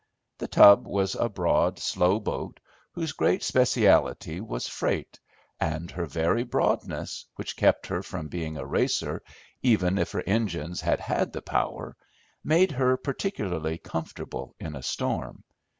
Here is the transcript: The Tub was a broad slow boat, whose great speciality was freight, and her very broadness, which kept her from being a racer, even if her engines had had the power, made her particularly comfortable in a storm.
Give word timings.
The 0.39 0.47
Tub 0.47 0.87
was 0.87 1.13
a 1.13 1.29
broad 1.29 1.77
slow 1.77 2.19
boat, 2.19 2.59
whose 2.93 3.11
great 3.11 3.43
speciality 3.43 4.41
was 4.41 4.67
freight, 4.67 5.19
and 5.59 5.91
her 5.91 6.07
very 6.07 6.41
broadness, 6.43 7.25
which 7.35 7.55
kept 7.55 7.85
her 7.85 8.01
from 8.01 8.27
being 8.27 8.57
a 8.57 8.65
racer, 8.65 9.21
even 9.61 9.99
if 9.99 10.11
her 10.13 10.23
engines 10.25 10.81
had 10.81 10.99
had 11.01 11.31
the 11.33 11.43
power, 11.43 11.95
made 12.43 12.71
her 12.71 12.97
particularly 12.97 13.77
comfortable 13.77 14.55
in 14.59 14.75
a 14.75 14.81
storm. 14.81 15.43